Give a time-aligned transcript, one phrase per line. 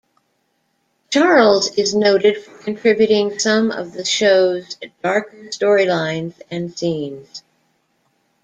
[1.11, 7.43] Charles is noted for contributing some of the show's darker storylines and scenes.